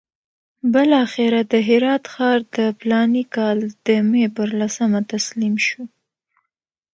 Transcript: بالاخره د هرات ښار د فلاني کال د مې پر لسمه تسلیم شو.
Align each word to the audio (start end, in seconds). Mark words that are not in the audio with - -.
بالاخره 0.73 1.41
د 1.51 1.53
هرات 1.67 2.03
ښار 2.13 2.39
د 2.55 2.57
فلاني 2.79 3.23
کال 3.35 3.57
د 3.85 3.87
مې 4.09 4.25
پر 4.35 4.49
لسمه 4.59 4.99
تسلیم 5.13 5.55
شو. 5.67 5.83